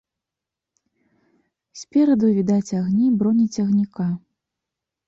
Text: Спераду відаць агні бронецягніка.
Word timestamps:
Спераду 1.81 2.27
відаць 2.39 2.75
агні 2.81 3.07
бронецягніка. 3.21 4.13